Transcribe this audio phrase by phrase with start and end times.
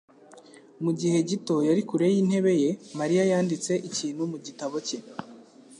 [0.83, 4.99] Mu gihe gito yari kure yintebe ye, Mariya yanditse ikintu mu gitabo cye.